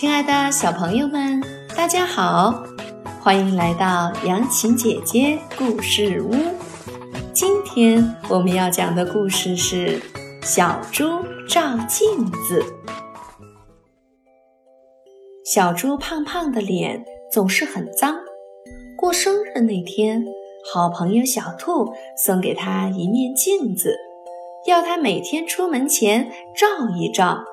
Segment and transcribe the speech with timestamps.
[0.00, 1.42] 亲爱的小朋友们，
[1.76, 2.64] 大家好，
[3.20, 6.32] 欢迎来到杨琴姐姐故事屋。
[7.34, 10.00] 今天我们要讲的故事是
[10.40, 11.04] 《小猪
[11.46, 12.62] 照镜子》。
[15.44, 18.16] 小猪胖胖的脸总是很脏。
[18.96, 20.24] 过生日那天，
[20.72, 23.94] 好朋友小兔送给他一面镜子，
[24.66, 27.44] 要他每天出门前照一照。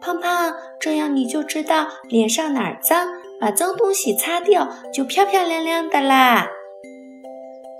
[0.00, 3.08] 胖胖，这样你就知道脸上哪儿脏，
[3.40, 6.48] 把脏东西擦掉，就漂漂亮亮的啦。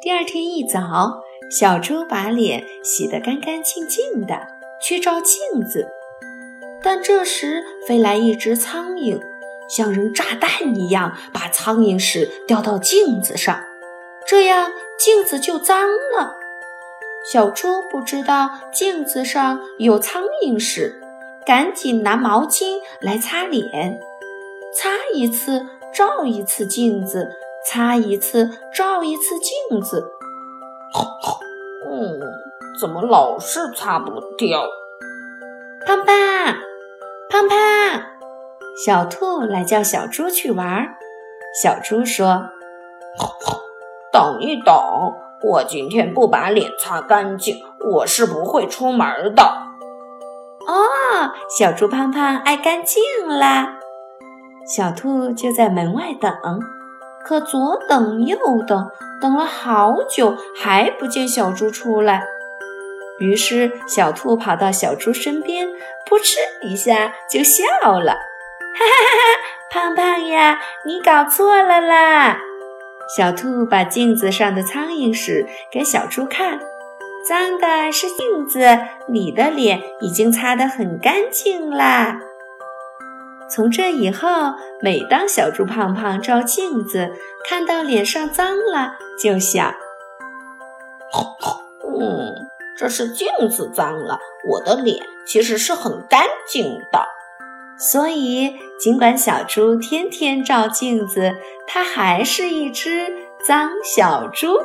[0.00, 4.46] 第二天一早，小猪把脸洗得干干净净的，
[4.80, 5.88] 去照镜子。
[6.82, 9.20] 但这时飞来一只苍蝇，
[9.68, 13.60] 像扔炸弹一样把苍蝇屎掉到镜子上，
[14.26, 16.36] 这样镜子就脏了。
[17.30, 21.02] 小猪不知道镜子上有苍蝇屎。
[21.46, 24.00] 赶紧拿毛巾来擦脸，
[24.74, 27.30] 擦一次照一次镜子，
[27.64, 30.04] 擦一次照一次镜子。
[31.88, 32.20] 嗯，
[32.80, 34.66] 怎么老是擦不掉？
[35.86, 36.56] 胖胖，
[37.30, 38.02] 胖胖，
[38.84, 40.96] 小兔来叫小猪去玩。
[41.62, 42.48] 小猪说
[44.12, 44.74] ：“等一等，
[45.44, 47.62] 我今天不把脸擦干净，
[47.92, 49.62] 我是不会出门的。”
[50.66, 53.78] 哦，小猪胖胖爱干净啦！
[54.66, 56.32] 小兔就在门外等，
[57.24, 58.36] 可左等右
[58.66, 62.24] 等，等了好久还不见小猪出来。
[63.20, 65.68] 于是小兔跑到小猪身边，
[66.08, 69.88] 扑哧一下就笑了，哈哈哈哈！
[69.88, 72.38] 胖胖呀，你搞错了啦！
[73.16, 76.58] 小兔把镜子上的苍蝇屎给小猪看。
[77.28, 82.20] 脏的是镜子，你的脸已经擦得很干净啦。
[83.50, 87.10] 从这以后，每当小猪胖胖照镜子，
[87.48, 89.74] 看到脸上脏了，就想：
[91.98, 92.32] 嗯，
[92.78, 97.04] 这是镜子脏了，我的脸其实是很干净的。
[97.76, 101.34] 所以，尽管小猪天天照镜子，
[101.66, 103.12] 它还是一只
[103.44, 104.58] 脏小猪。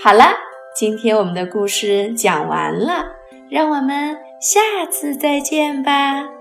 [0.00, 0.47] 好了。
[0.78, 3.04] 今天我们的故事讲完了，
[3.50, 6.37] 让我们下次再见吧。